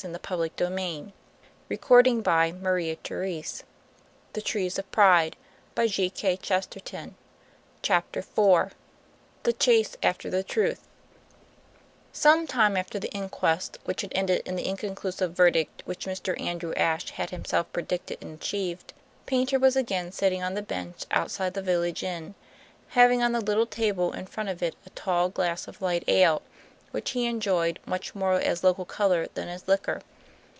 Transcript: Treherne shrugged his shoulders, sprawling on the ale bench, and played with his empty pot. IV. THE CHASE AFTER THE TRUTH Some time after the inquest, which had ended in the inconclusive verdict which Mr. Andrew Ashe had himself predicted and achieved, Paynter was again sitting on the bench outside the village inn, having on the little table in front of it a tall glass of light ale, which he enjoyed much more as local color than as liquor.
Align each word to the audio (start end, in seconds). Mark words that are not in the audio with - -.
Treherne 0.00 0.20
shrugged 0.24 0.60
his 0.60 1.80
shoulders, 1.80 1.80
sprawling 1.82 2.12
on 2.18 2.22
the 2.22 2.30
ale 2.30 2.52
bench, 2.94 3.10
and 4.32 4.32
played 4.32 4.32
with 4.32 4.46
his 4.46 4.78
empty 4.78 4.88
pot. 4.92 5.24
IV. 5.76 6.14
THE 9.42 9.52
CHASE 9.52 9.96
AFTER 10.00 10.30
THE 10.30 10.44
TRUTH 10.44 10.86
Some 12.12 12.46
time 12.46 12.76
after 12.76 13.00
the 13.00 13.10
inquest, 13.10 13.78
which 13.84 14.02
had 14.02 14.12
ended 14.14 14.42
in 14.46 14.54
the 14.54 14.66
inconclusive 14.68 15.32
verdict 15.32 15.82
which 15.84 16.06
Mr. 16.06 16.40
Andrew 16.40 16.72
Ashe 16.74 17.10
had 17.10 17.30
himself 17.30 17.72
predicted 17.72 18.18
and 18.20 18.34
achieved, 18.34 18.92
Paynter 19.26 19.58
was 19.58 19.74
again 19.74 20.12
sitting 20.12 20.44
on 20.44 20.54
the 20.54 20.62
bench 20.62 21.06
outside 21.10 21.54
the 21.54 21.60
village 21.60 22.04
inn, 22.04 22.36
having 22.90 23.20
on 23.20 23.32
the 23.32 23.40
little 23.40 23.66
table 23.66 24.12
in 24.12 24.26
front 24.26 24.48
of 24.48 24.62
it 24.62 24.76
a 24.86 24.90
tall 24.90 25.28
glass 25.28 25.66
of 25.66 25.82
light 25.82 26.04
ale, 26.06 26.42
which 26.90 27.10
he 27.10 27.26
enjoyed 27.26 27.78
much 27.84 28.14
more 28.14 28.40
as 28.40 28.64
local 28.64 28.86
color 28.86 29.26
than 29.34 29.46
as 29.46 29.68
liquor. 29.68 30.00